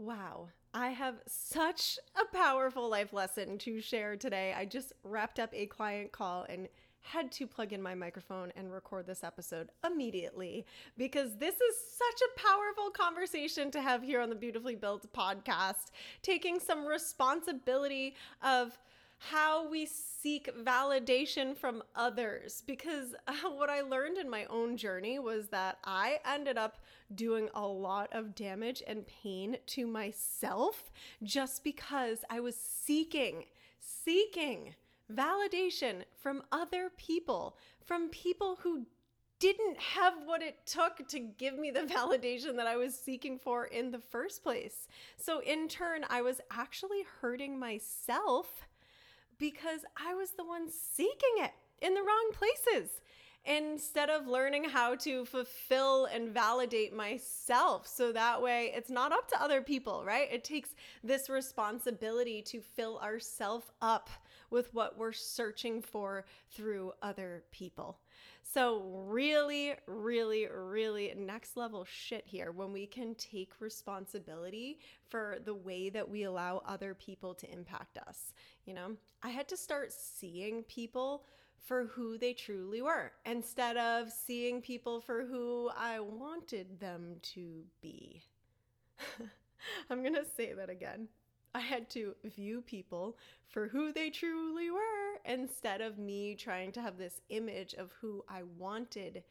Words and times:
Wow. 0.00 0.48
I 0.72 0.90
have 0.90 1.16
such 1.26 1.98
a 2.16 2.24
powerful 2.34 2.88
life 2.88 3.12
lesson 3.12 3.58
to 3.58 3.82
share 3.82 4.16
today. 4.16 4.54
I 4.56 4.64
just 4.64 4.94
wrapped 5.04 5.38
up 5.38 5.50
a 5.52 5.66
client 5.66 6.10
call 6.10 6.46
and 6.48 6.68
had 7.02 7.30
to 7.32 7.46
plug 7.46 7.74
in 7.74 7.82
my 7.82 7.94
microphone 7.94 8.50
and 8.56 8.72
record 8.72 9.06
this 9.06 9.22
episode 9.22 9.68
immediately 9.84 10.64
because 10.96 11.36
this 11.36 11.56
is 11.56 11.76
such 11.98 12.22
a 12.22 12.40
powerful 12.40 12.88
conversation 12.88 13.70
to 13.72 13.82
have 13.82 14.02
here 14.02 14.22
on 14.22 14.30
the 14.30 14.34
Beautifully 14.34 14.74
Built 14.74 15.12
podcast, 15.12 15.90
taking 16.22 16.60
some 16.60 16.86
responsibility 16.86 18.14
of 18.42 18.78
how 19.18 19.68
we 19.68 19.84
seek 19.84 20.48
validation 20.64 21.54
from 21.54 21.82
others. 21.94 22.62
Because 22.66 23.14
what 23.54 23.68
I 23.68 23.82
learned 23.82 24.16
in 24.16 24.30
my 24.30 24.46
own 24.46 24.78
journey 24.78 25.18
was 25.18 25.48
that 25.48 25.76
I 25.84 26.20
ended 26.24 26.56
up 26.56 26.78
doing 27.14 27.48
a 27.54 27.66
lot 27.66 28.08
of 28.12 28.34
damage 28.34 28.82
and 28.86 29.06
pain 29.06 29.56
to 29.66 29.86
myself 29.86 30.90
just 31.22 31.64
because 31.64 32.24
I 32.30 32.40
was 32.40 32.56
seeking, 32.56 33.44
seeking 33.80 34.74
validation 35.12 36.04
from 36.20 36.42
other 36.52 36.90
people, 36.96 37.56
from 37.84 38.08
people 38.08 38.58
who 38.62 38.86
didn't 39.38 39.78
have 39.78 40.14
what 40.26 40.42
it 40.42 40.66
took 40.66 41.08
to 41.08 41.18
give 41.18 41.58
me 41.58 41.70
the 41.70 41.80
validation 41.94 42.56
that 42.56 42.66
I 42.66 42.76
was 42.76 42.94
seeking 42.94 43.38
for 43.38 43.64
in 43.64 43.90
the 43.90 43.98
first 43.98 44.42
place. 44.42 44.86
So, 45.16 45.40
in 45.40 45.66
turn, 45.66 46.04
I 46.08 46.22
was 46.22 46.40
actually 46.50 47.04
hurting 47.20 47.58
myself 47.58 48.66
because 49.38 49.80
I 49.96 50.14
was 50.14 50.32
the 50.32 50.44
one 50.44 50.68
seeking 50.70 51.36
it 51.38 51.52
in 51.80 51.94
the 51.94 52.02
wrong 52.02 52.30
places 52.32 53.00
instead 53.44 54.10
of 54.10 54.26
learning 54.26 54.64
how 54.64 54.94
to 54.94 55.24
fulfill 55.24 56.04
and 56.06 56.32
validate 56.32 56.94
myself. 56.94 57.86
So 57.86 58.12
that 58.12 58.42
way 58.42 58.72
it's 58.74 58.90
not 58.90 59.12
up 59.12 59.28
to 59.28 59.42
other 59.42 59.62
people, 59.62 60.04
right? 60.04 60.28
It 60.30 60.44
takes 60.44 60.74
this 61.02 61.30
responsibility 61.30 62.42
to 62.42 62.60
fill 62.60 62.98
ourselves 62.98 63.66
up 63.80 64.10
with 64.50 64.72
what 64.74 64.98
we're 64.98 65.12
searching 65.12 65.80
for 65.80 66.24
through 66.50 66.92
other 67.02 67.44
people. 67.50 67.98
So, 68.42 68.82
really, 69.06 69.74
really, 69.86 70.48
really 70.52 71.14
next 71.16 71.56
level 71.56 71.84
shit 71.84 72.24
here 72.26 72.50
when 72.50 72.72
we 72.72 72.84
can 72.84 73.14
take 73.14 73.52
responsibility 73.60 74.80
for 75.08 75.38
the 75.44 75.54
way 75.54 75.88
that 75.90 76.08
we 76.08 76.24
allow 76.24 76.62
other 76.66 76.94
people 76.94 77.32
to 77.34 77.52
impact 77.52 77.98
us. 77.98 78.32
You 78.64 78.74
know, 78.74 78.96
I 79.22 79.28
had 79.28 79.46
to 79.48 79.56
start 79.56 79.92
seeing 79.92 80.64
people 80.64 81.22
for 81.64 81.86
who 81.86 82.18
they 82.18 82.32
truly 82.32 82.82
were 82.82 83.12
instead 83.24 83.76
of 83.76 84.10
seeing 84.10 84.60
people 84.60 85.00
for 85.00 85.24
who 85.24 85.70
I 85.76 86.00
wanted 86.00 86.80
them 86.80 87.16
to 87.34 87.62
be. 87.80 88.22
I'm 89.90 90.02
going 90.02 90.14
to 90.14 90.24
say 90.36 90.52
that 90.52 90.70
again. 90.70 91.08
I 91.54 91.60
had 91.60 91.90
to 91.90 92.14
view 92.24 92.62
people 92.62 93.16
for 93.48 93.66
who 93.66 93.92
they 93.92 94.10
truly 94.10 94.70
were 94.70 95.18
instead 95.24 95.80
of 95.80 95.98
me 95.98 96.34
trying 96.34 96.72
to 96.72 96.80
have 96.80 96.96
this 96.96 97.20
image 97.28 97.74
of 97.74 97.90
who 98.00 98.24
I 98.28 98.42
wanted 98.58 99.24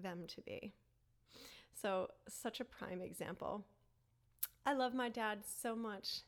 them 0.00 0.24
to 0.28 0.40
be. 0.42 0.72
So, 1.74 2.10
such 2.28 2.60
a 2.60 2.64
prime 2.64 3.02
example. 3.02 3.64
I 4.64 4.72
love 4.72 4.94
my 4.94 5.08
dad 5.08 5.40
so 5.44 5.74
much. 5.76 6.20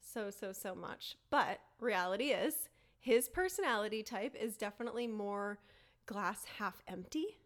So, 0.00 0.30
so, 0.30 0.52
so 0.52 0.74
much. 0.74 1.16
But 1.30 1.60
reality 1.80 2.30
is, 2.30 2.68
his 3.02 3.28
personality 3.28 4.02
type 4.02 4.34
is 4.34 4.56
definitely 4.56 5.06
more 5.06 5.58
glass 6.06 6.44
half 6.58 6.82
empty 6.88 7.36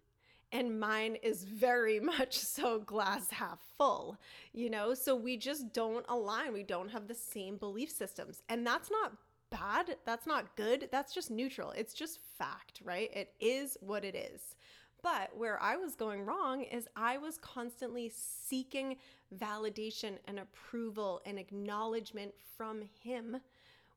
and 0.52 0.78
mine 0.78 1.16
is 1.22 1.44
very 1.44 1.98
much 2.18 2.38
so 2.38 2.78
glass 2.78 3.30
half 3.30 3.58
full, 3.76 4.18
you 4.52 4.70
know? 4.70 4.94
So 4.94 5.16
we 5.16 5.36
just 5.36 5.72
don't 5.72 6.06
align. 6.08 6.52
We 6.52 6.62
don't 6.62 6.90
have 6.90 7.08
the 7.08 7.14
same 7.14 7.56
belief 7.56 7.90
systems. 7.90 8.42
And 8.48 8.66
that's 8.66 8.90
not 8.90 9.12
bad. 9.50 9.96
That's 10.04 10.26
not 10.26 10.54
good. 10.56 10.88
That's 10.92 11.14
just 11.14 11.30
neutral. 11.30 11.70
It's 11.70 11.94
just 11.94 12.20
fact, 12.38 12.80
right? 12.84 13.10
It 13.14 13.32
is 13.40 13.76
what 13.80 14.04
it 14.04 14.14
is. 14.14 14.54
But 15.02 15.36
where 15.36 15.62
I 15.62 15.76
was 15.76 15.94
going 15.94 16.24
wrong 16.24 16.62
is 16.62 16.88
I 16.96 17.18
was 17.18 17.38
constantly 17.38 18.10
seeking 18.14 18.96
validation 19.38 20.18
and 20.26 20.38
approval 20.38 21.20
and 21.24 21.38
acknowledgement 21.38 22.34
from 22.56 22.82
him 23.02 23.36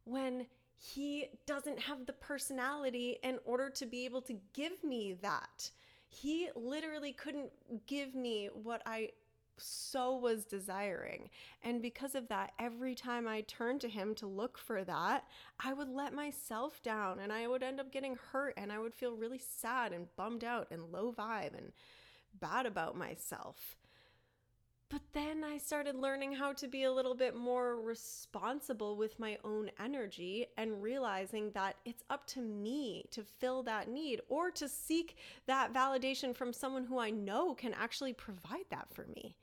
when 0.04 0.46
he 0.80 1.28
doesn't 1.46 1.80
have 1.80 2.06
the 2.06 2.14
personality 2.14 3.18
in 3.22 3.38
order 3.44 3.70
to 3.70 3.86
be 3.86 4.06
able 4.06 4.22
to 4.24 4.36
give 4.54 4.84
me 4.84 5.14
that. 5.22 5.70
He 6.08 6.50
literally 6.56 7.12
couldn't 7.12 7.52
give 7.86 8.16
me 8.16 8.50
what 8.54 8.82
I 8.86 9.10
so 9.62 10.16
was 10.16 10.46
desiring. 10.46 11.30
And 11.64 11.82
because 11.82 12.16
of 12.16 12.30
that, 12.30 12.54
every 12.60 12.96
time 12.96 13.28
I 13.28 13.42
turned 13.42 13.82
to 13.82 13.90
him 13.90 14.16
to 14.16 14.26
look 14.26 14.58
for 14.58 14.86
that, 14.86 15.26
I 15.60 15.74
would 15.74 15.90
let 15.90 16.14
myself 16.14 16.82
down 16.82 17.20
and 17.20 17.34
I 17.34 17.46
would 17.46 17.62
end 17.62 17.82
up 17.82 17.92
getting 17.92 18.18
hurt 18.32 18.54
and 18.56 18.72
I 18.72 18.80
would 18.80 18.96
feel 18.96 19.18
really 19.18 19.40
sad 19.40 19.92
and 19.92 20.08
bummed 20.16 20.46
out 20.46 20.68
and 20.72 20.94
low 20.94 21.12
vibe 21.12 21.58
and 21.58 21.74
bad 22.40 22.66
about 22.66 22.96
myself. 22.96 23.76
But 24.90 25.02
then 25.14 25.44
I 25.44 25.60
started 25.60 25.96
learning 25.96 26.34
how 26.34 26.54
to 26.54 26.68
be 26.68 26.84
a 26.84 26.92
little 26.92 27.14
bit 27.14 27.36
more 27.36 27.80
responsible 27.80 28.98
with 28.98 29.20
my 29.20 29.38
own 29.44 29.70
energy 29.80 30.48
and 30.58 30.82
realizing 30.82 31.52
that 31.52 31.76
it's 31.86 32.04
up 32.10 32.26
to 32.28 32.42
me 32.42 33.06
to 33.12 33.24
fill 33.24 33.62
that 33.64 33.88
need 33.88 34.22
or 34.30 34.50
to 34.52 34.68
seek 34.68 35.18
that 35.46 35.74
validation 35.74 36.36
from 36.36 36.52
someone 36.52 36.86
who 36.86 36.98
I 36.98 37.12
know 37.12 37.54
can 37.54 37.74
actually 37.76 38.14
provide 38.14 38.66
that 38.72 38.88
for 38.92 39.06
me. 39.16 39.36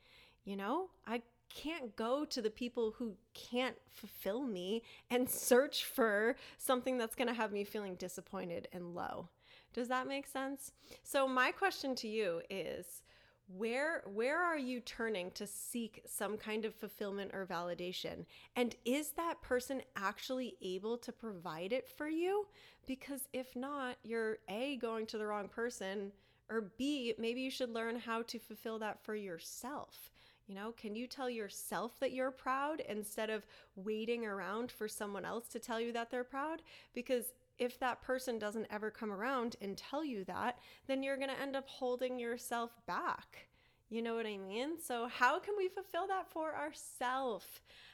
You 0.43 0.57
know, 0.57 0.89
I 1.05 1.21
can't 1.49 1.95
go 1.95 2.25
to 2.25 2.41
the 2.41 2.49
people 2.49 2.93
who 2.97 3.15
can't 3.33 3.77
fulfill 3.89 4.43
me 4.43 4.83
and 5.09 5.29
search 5.29 5.85
for 5.85 6.35
something 6.57 6.97
that's 6.97 7.15
going 7.15 7.29
to 7.29 7.33
have 7.33 7.53
me 7.53 7.63
feeling 7.63 7.95
disappointed 7.95 8.67
and 8.73 8.93
low. 8.93 9.29
Does 9.73 9.87
that 9.87 10.07
make 10.07 10.27
sense? 10.27 10.73
So, 11.03 11.27
my 11.27 11.51
question 11.51 11.95
to 11.95 12.07
you 12.07 12.41
is 12.49 13.03
where 13.47 14.03
where 14.05 14.43
are 14.43 14.57
you 14.57 14.81
turning 14.81 15.31
to 15.31 15.47
seek 15.47 16.03
some 16.05 16.37
kind 16.37 16.65
of 16.65 16.75
fulfillment 16.75 17.31
or 17.33 17.45
validation? 17.45 18.25
And 18.55 18.75
is 18.83 19.11
that 19.11 19.41
person 19.41 19.81
actually 19.95 20.57
able 20.61 20.97
to 20.97 21.11
provide 21.11 21.71
it 21.71 21.87
for 21.87 22.09
you? 22.09 22.47
Because 22.85 23.27
if 23.33 23.55
not 23.55 23.97
you're 24.03 24.39
a 24.49 24.77
going 24.77 25.05
to 25.07 25.17
the 25.17 25.25
wrong 25.25 25.47
person 25.47 26.11
or 26.49 26.71
b 26.77 27.13
maybe 27.17 27.41
you 27.41 27.51
should 27.51 27.69
learn 27.69 27.97
how 27.97 28.21
to 28.23 28.39
fulfill 28.39 28.79
that 28.79 29.03
for 29.03 29.15
yourself. 29.15 30.11
You 30.47 30.55
know 30.55 30.73
can 30.73 30.95
you 30.95 31.07
tell 31.07 31.29
yourself 31.29 31.99
that 31.99 32.11
you're 32.11 32.31
proud 32.31 32.81
instead 32.81 33.29
of 33.29 33.45
waiting 33.75 34.25
around 34.25 34.71
for 34.71 34.89
someone 34.89 35.25
else 35.25 35.47
to 35.49 35.59
tell 35.59 35.79
you 35.79 35.93
that 35.93 36.11
they're 36.11 36.25
proud? 36.25 36.61
Because 36.93 37.31
if 37.59 37.79
that 37.79 38.01
person 38.01 38.39
doesn't 38.39 38.67
ever 38.69 38.91
come 38.91 39.11
around 39.11 39.55
and 39.61 39.77
tell 39.77 40.03
you 40.03 40.23
that, 40.25 40.59
then 40.87 41.03
you're 41.03 41.17
going 41.17 41.29
to 41.29 41.41
end 41.41 41.55
up 41.55 41.67
holding 41.67 42.19
yourself 42.19 42.71
back. 42.85 43.47
You 43.89 44.01
know 44.01 44.15
what 44.15 44.25
I 44.25 44.37
mean? 44.37 44.79
So, 44.81 45.07
how 45.07 45.39
can 45.39 45.55
we 45.57 45.69
fulfill 45.69 46.07
that 46.07 46.29
for 46.29 46.53
ourselves? 46.55 47.45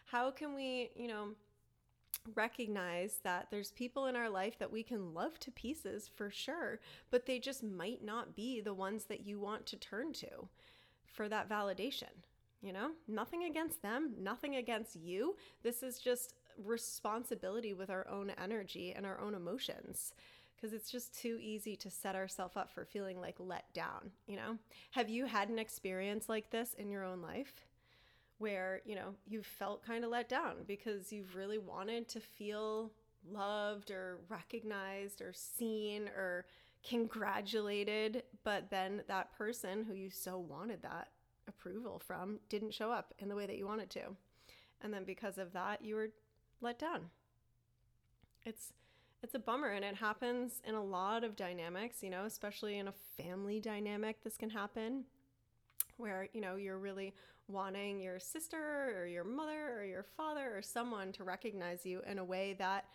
How 0.05 0.31
can 0.31 0.55
we, 0.55 0.89
you 0.95 1.07
know, 1.07 1.29
recognize 2.35 3.19
that 3.23 3.47
there's 3.51 3.71
people 3.71 4.07
in 4.07 4.15
our 4.15 4.29
life 4.29 4.57
that 4.59 4.71
we 4.71 4.81
can 4.81 5.13
love 5.13 5.39
to 5.41 5.51
pieces 5.51 6.09
for 6.13 6.31
sure, 6.31 6.79
but 7.11 7.25
they 7.25 7.37
just 7.37 7.63
might 7.63 8.03
not 8.03 8.35
be 8.35 8.59
the 8.59 8.73
ones 8.73 9.05
that 9.05 9.25
you 9.25 9.39
want 9.39 9.65
to 9.67 9.75
turn 9.75 10.13
to 10.13 10.47
for 11.05 11.29
that 11.29 11.49
validation? 11.49 12.23
You 12.61 12.71
know, 12.71 12.91
nothing 13.09 13.43
against 13.43 13.81
them, 13.81 14.13
nothing 14.17 14.55
against 14.55 14.95
you. 14.95 15.35
This 15.63 15.83
is 15.83 15.99
just 15.99 16.33
responsibility 16.63 17.73
with 17.73 17.89
our 17.89 18.07
own 18.09 18.31
energy 18.41 18.93
and 18.95 19.05
our 19.05 19.19
own 19.19 19.35
emotions 19.35 20.13
because 20.55 20.73
it's 20.73 20.89
just 20.89 21.13
too 21.13 21.37
easy 21.41 21.75
to 21.75 21.89
set 21.89 22.15
ourselves 22.15 22.55
up 22.55 22.71
for 22.71 22.85
feeling 22.85 23.19
like 23.19 23.35
let 23.37 23.71
down, 23.73 24.11
you 24.27 24.37
know? 24.37 24.57
Have 24.91 25.09
you 25.09 25.25
had 25.25 25.49
an 25.49 25.59
experience 25.59 26.29
like 26.29 26.51
this 26.51 26.73
in 26.75 26.89
your 26.89 27.03
own 27.03 27.21
life 27.21 27.65
where, 28.37 28.81
you 28.85 28.95
know, 28.95 29.13
you 29.27 29.43
felt 29.43 29.85
kind 29.85 30.05
of 30.05 30.11
let 30.11 30.29
down 30.29 30.55
because 30.65 31.11
you've 31.11 31.35
really 31.35 31.57
wanted 31.57 32.07
to 32.07 32.21
feel 32.21 32.91
loved 33.29 33.91
or 33.91 34.19
recognized 34.29 35.21
or 35.21 35.33
seen 35.33 36.07
or 36.15 36.45
congratulated, 36.87 38.23
but 38.43 38.69
then 38.69 39.03
that 39.07 39.35
person 39.37 39.83
who 39.83 39.93
you 39.93 40.09
so 40.09 40.37
wanted 40.37 40.81
that 40.81 41.09
approval 41.47 41.99
from 41.99 42.39
didn't 42.47 42.73
show 42.73 42.89
up 42.89 43.13
in 43.19 43.27
the 43.27 43.35
way 43.35 43.45
that 43.45 43.57
you 43.57 43.67
wanted 43.67 43.89
to. 43.89 44.01
And 44.81 44.93
then 44.93 45.03
because 45.03 45.37
of 45.37 45.53
that, 45.53 45.83
you 45.83 45.95
were 45.95 46.09
let 46.63 46.79
down. 46.79 47.09
It's 48.45 48.73
it's 49.21 49.35
a 49.35 49.39
bummer 49.39 49.69
and 49.69 49.85
it 49.85 49.95
happens 49.95 50.61
in 50.67 50.75
a 50.75 50.83
lot 50.83 51.23
of 51.23 51.35
dynamics, 51.35 52.03
you 52.03 52.09
know, 52.09 52.25
especially 52.25 52.77
in 52.77 52.89
a 52.89 52.93
family 53.17 53.61
dynamic 53.61 54.21
this 54.23 54.35
can 54.35 54.49
happen 54.49 55.05
where, 55.97 56.27
you 56.33 56.41
know, 56.41 56.55
you're 56.55 56.79
really 56.79 57.13
wanting 57.47 58.01
your 58.01 58.19
sister 58.19 58.93
or 58.97 59.05
your 59.05 59.23
mother 59.23 59.77
or 59.77 59.85
your 59.85 60.03
father 60.03 60.57
or 60.57 60.61
someone 60.61 61.11
to 61.13 61.23
recognize 61.23 61.85
you 61.85 62.01
in 62.09 62.19
a 62.19 62.23
way 62.23 62.55
that 62.57 62.85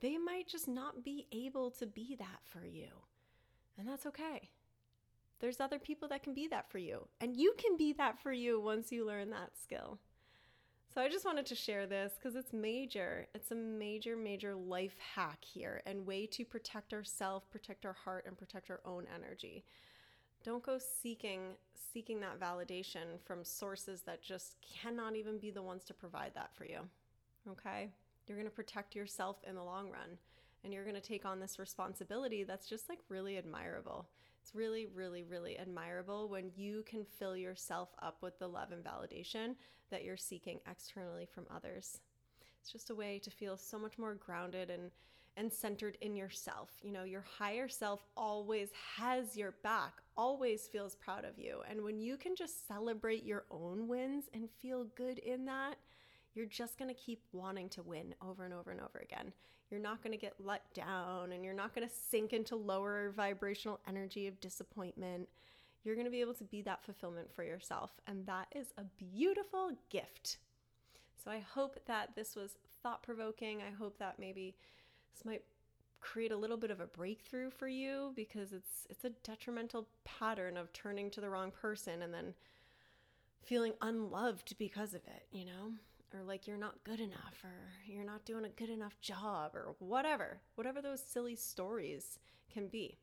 they 0.00 0.16
might 0.16 0.46
just 0.46 0.68
not 0.68 1.04
be 1.04 1.26
able 1.32 1.70
to 1.70 1.86
be 1.86 2.16
that 2.18 2.40
for 2.44 2.64
you. 2.64 2.88
And 3.78 3.88
that's 3.88 4.06
okay. 4.06 4.50
There's 5.40 5.60
other 5.60 5.78
people 5.78 6.08
that 6.08 6.22
can 6.22 6.32
be 6.32 6.48
that 6.48 6.70
for 6.70 6.78
you, 6.78 7.08
and 7.20 7.36
you 7.36 7.54
can 7.58 7.76
be 7.76 7.92
that 7.94 8.18
for 8.18 8.32
you 8.32 8.58
once 8.58 8.90
you 8.90 9.06
learn 9.06 9.30
that 9.30 9.50
skill. 9.62 9.98
So 10.96 11.02
I 11.02 11.10
just 11.10 11.26
wanted 11.26 11.44
to 11.44 11.54
share 11.54 11.84
this 11.84 12.14
because 12.18 12.36
it's 12.36 12.54
major. 12.54 13.26
It's 13.34 13.50
a 13.50 13.54
major, 13.54 14.16
major 14.16 14.54
life 14.54 14.96
hack 15.14 15.44
here 15.44 15.82
and 15.84 16.06
way 16.06 16.24
to 16.28 16.42
protect 16.42 16.94
ourselves, 16.94 17.44
protect 17.52 17.84
our 17.84 17.92
heart, 17.92 18.24
and 18.26 18.34
protect 18.34 18.70
our 18.70 18.80
own 18.86 19.04
energy. 19.14 19.62
Don't 20.42 20.62
go 20.62 20.78
seeking 20.78 21.50
seeking 21.92 22.18
that 22.20 22.40
validation 22.40 23.20
from 23.26 23.44
sources 23.44 24.00
that 24.06 24.22
just 24.22 24.56
cannot 24.62 25.16
even 25.16 25.36
be 25.36 25.50
the 25.50 25.60
ones 25.60 25.84
to 25.84 25.92
provide 25.92 26.32
that 26.34 26.48
for 26.56 26.64
you. 26.64 26.80
Okay? 27.46 27.90
You're 28.26 28.38
going 28.38 28.48
to 28.48 28.56
protect 28.56 28.96
yourself 28.96 29.36
in 29.46 29.54
the 29.54 29.62
long 29.62 29.90
run 29.90 30.16
and 30.64 30.72
you're 30.72 30.84
going 30.84 30.94
to 30.94 31.00
take 31.00 31.24
on 31.24 31.40
this 31.40 31.58
responsibility 31.58 32.44
that's 32.44 32.68
just 32.68 32.88
like 32.88 33.00
really 33.08 33.38
admirable. 33.38 34.08
It's 34.42 34.54
really, 34.54 34.86
really, 34.86 35.24
really 35.24 35.58
admirable 35.58 36.28
when 36.28 36.50
you 36.56 36.84
can 36.86 37.04
fill 37.18 37.36
yourself 37.36 37.88
up 38.00 38.18
with 38.22 38.38
the 38.38 38.48
love 38.48 38.72
and 38.72 38.84
validation 38.84 39.56
that 39.90 40.04
you're 40.04 40.16
seeking 40.16 40.60
externally 40.70 41.26
from 41.26 41.46
others. 41.54 42.00
It's 42.60 42.70
just 42.70 42.90
a 42.90 42.94
way 42.94 43.20
to 43.20 43.30
feel 43.30 43.56
so 43.56 43.78
much 43.78 43.98
more 43.98 44.14
grounded 44.14 44.70
and 44.70 44.90
and 45.36 45.52
centered 45.52 45.98
in 46.00 46.16
yourself. 46.16 46.70
You 46.82 46.92
know, 46.92 47.04
your 47.04 47.24
higher 47.38 47.68
self 47.68 48.04
always 48.16 48.70
has 48.96 49.36
your 49.36 49.52
back, 49.62 49.92
always 50.16 50.66
feels 50.66 50.94
proud 50.94 51.24
of 51.24 51.38
you. 51.38 51.62
And 51.68 51.82
when 51.82 52.00
you 52.00 52.16
can 52.16 52.34
just 52.34 52.66
celebrate 52.66 53.24
your 53.24 53.44
own 53.50 53.86
wins 53.86 54.24
and 54.32 54.48
feel 54.62 54.84
good 54.96 55.18
in 55.18 55.44
that, 55.44 55.76
you're 56.34 56.46
just 56.46 56.78
going 56.78 56.88
to 56.88 57.00
keep 57.00 57.22
wanting 57.32 57.68
to 57.70 57.82
win 57.82 58.14
over 58.22 58.44
and 58.44 58.54
over 58.54 58.70
and 58.70 58.80
over 58.80 58.98
again. 58.98 59.32
You're 59.70 59.80
not 59.80 60.02
going 60.02 60.12
to 60.12 60.18
get 60.18 60.34
let 60.38 60.72
down 60.74 61.32
and 61.32 61.44
you're 61.44 61.54
not 61.54 61.74
going 61.74 61.86
to 61.86 61.94
sink 62.10 62.32
into 62.32 62.56
lower 62.56 63.12
vibrational 63.16 63.80
energy 63.88 64.26
of 64.26 64.40
disappointment. 64.40 65.28
You're 65.84 65.94
going 65.94 66.06
to 66.06 66.10
be 66.10 66.20
able 66.20 66.34
to 66.34 66.44
be 66.44 66.62
that 66.62 66.84
fulfillment 66.84 67.32
for 67.34 67.42
yourself. 67.42 67.92
And 68.06 68.26
that 68.26 68.48
is 68.54 68.68
a 68.78 68.84
beautiful 68.84 69.72
gift. 69.90 70.38
So 71.22 71.30
I 71.30 71.38
hope 71.38 71.80
that 71.86 72.14
this 72.14 72.36
was 72.36 72.56
thought 72.82 73.02
provoking. 73.02 73.60
I 73.62 73.74
hope 73.76 73.98
that 73.98 74.18
maybe 74.18 74.54
this 75.14 75.24
might 75.24 75.42
create 76.00 76.30
a 76.30 76.36
little 76.36 76.56
bit 76.56 76.70
of 76.70 76.80
a 76.80 76.86
breakthrough 76.86 77.50
for 77.50 77.66
you 77.66 78.12
because 78.14 78.52
it's 78.52 78.86
it's 78.88 79.04
a 79.04 79.10
detrimental 79.24 79.88
pattern 80.04 80.56
of 80.56 80.72
turning 80.72 81.10
to 81.10 81.20
the 81.20 81.28
wrong 81.28 81.50
person 81.50 82.02
and 82.02 82.14
then 82.14 82.34
feeling 83.42 83.72
unloved 83.80 84.56
because 84.58 84.94
of 84.94 85.02
it, 85.06 85.26
you 85.32 85.44
know? 85.44 85.72
Or 86.14 86.22
like 86.22 86.46
you're 86.46 86.56
not 86.56 86.82
good 86.84 87.00
enough 87.00 87.42
or 87.44 87.52
you're 87.86 88.04
not 88.04 88.24
doing 88.24 88.44
a 88.44 88.50
good 88.50 88.70
enough 88.70 89.00
job 89.00 89.54
or 89.54 89.74
whatever, 89.78 90.40
whatever 90.54 90.80
those 90.80 91.02
silly 91.02 91.36
stories 91.36 92.18
can 92.52 92.68
be. 92.68 92.98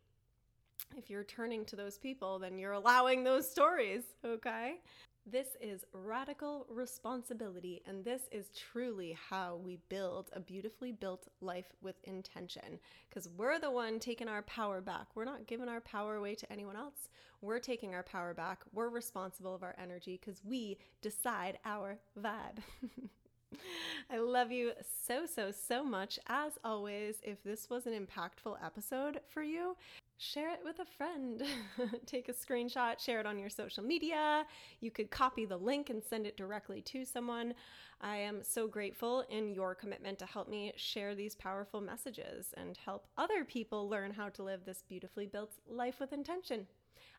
If 0.98 1.10
you're 1.10 1.24
turning 1.24 1.66
to 1.66 1.76
those 1.76 1.98
people, 1.98 2.40
then 2.40 2.58
you're 2.58 2.74
allowing 2.74 3.24
those 3.24 3.50
stories, 3.50 4.04
okay? 4.26 4.76
This 5.26 5.48
is 5.62 5.86
radical 5.94 6.66
responsibility, 6.70 7.82
and 7.86 8.04
this 8.04 8.24
is 8.30 8.50
truly 8.50 9.18
how 9.30 9.56
we 9.56 9.78
build 9.88 10.30
a 10.34 10.42
beautifully 10.42 10.92
built 10.92 11.30
life 11.40 11.72
with 11.82 11.96
intention. 12.04 12.78
Because 13.08 13.30
we're 13.30 13.58
the 13.58 13.72
one 13.72 14.00
taking 14.00 14.28
our 14.28 14.42
power 14.42 14.82
back. 14.82 15.08
We're 15.16 15.24
not 15.24 15.48
giving 15.48 15.70
our 15.70 15.80
power 15.80 16.18
away 16.18 16.36
to 16.36 16.52
anyone 16.52 16.76
else. 16.76 17.08
We're 17.40 17.60
taking 17.60 17.94
our 17.96 18.04
power 18.04 18.34
back. 18.34 18.64
We're 18.74 18.90
responsible 18.90 19.56
of 19.56 19.64
our 19.64 19.76
energy 19.82 20.20
because 20.20 20.42
we 20.44 20.78
decide 21.02 21.58
our 21.64 22.00
vibe. 22.22 22.60
I 24.10 24.18
love 24.18 24.52
you 24.52 24.74
so, 25.08 25.26
so, 25.26 25.52
so 25.52 25.86
much. 25.86 26.20
As 26.28 26.54
always, 26.66 27.16
if 27.24 27.42
this 27.44 27.70
was 27.70 27.86
an 27.86 27.94
impactful 27.94 28.58
episode 28.62 29.22
for 29.30 29.42
you, 29.42 29.78
share 30.18 30.52
it 30.52 30.60
with 30.64 30.80
a 30.80 30.86
friend. 30.86 31.44
Take 32.06 32.30
a 32.30 32.34
screenshot, 32.34 33.00
share 33.00 33.20
it 33.20 33.26
on 33.26 33.40
your 33.40 33.50
social 33.50 33.84
media. 33.84 34.46
You 34.80 34.92
could 34.92 35.12
copy 35.12 35.46
the 35.46 35.58
link 35.58 35.90
and 35.90 36.04
send 36.04 36.26
it 36.26 36.38
directly 36.38 36.82
to 36.82 37.06
someone. 37.06 37.54
I 38.02 38.18
am 38.18 38.44
so 38.44 38.68
grateful 38.68 39.24
in 39.30 39.54
your 39.54 39.76
commitment 39.76 40.20
to 40.20 40.26
help 40.26 40.50
me 40.50 40.74
share 40.76 41.16
these 41.16 41.36
powerful 41.36 41.82
messages 41.82 42.54
and 42.58 42.78
help 42.78 43.08
other 43.18 43.44
people 43.44 43.90
learn 43.90 44.12
how 44.12 44.30
to 44.30 44.44
live 44.44 44.66
this 44.66 44.84
beautifully 44.88 45.26
built 45.26 45.54
life 45.68 46.00
with 46.00 46.14
intention. 46.14 46.68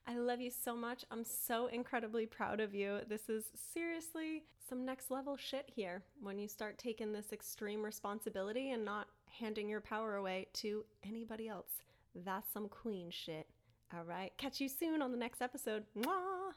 I 0.06 0.16
love 0.16 0.40
you 0.40 0.50
so 0.50 0.76
much. 0.76 1.04
I'm 1.10 1.24
so 1.24 1.66
incredibly 1.66 2.26
proud 2.26 2.60
of 2.60 2.74
you. 2.74 3.00
This 3.08 3.30
is 3.30 3.44
seriously 3.72 4.44
some 4.68 4.84
next 4.84 5.10
level 5.10 5.36
shit 5.36 5.70
here 5.74 6.02
when 6.20 6.38
you 6.38 6.46
start 6.46 6.76
taking 6.76 7.12
this 7.12 7.32
extreme 7.32 7.82
responsibility 7.82 8.72
and 8.72 8.84
not 8.84 9.08
handing 9.38 9.68
your 9.68 9.80
power 9.80 10.16
away 10.16 10.46
to 10.54 10.84
anybody 11.02 11.48
else. 11.48 11.80
That's 12.14 12.52
some 12.52 12.68
queen 12.68 13.10
shit. 13.10 13.46
All 13.92 14.04
right. 14.04 14.32
Catch 14.38 14.60
you 14.60 14.68
soon 14.68 15.02
on 15.02 15.10
the 15.12 15.18
next 15.18 15.42
episode. 15.42 15.84
Mwah! 15.96 16.52